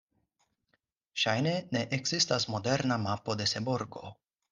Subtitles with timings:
[1.23, 4.11] Ŝajne ne ekzistas moderna mapo de Seborgo.